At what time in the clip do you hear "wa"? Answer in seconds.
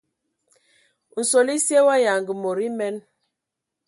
1.87-1.95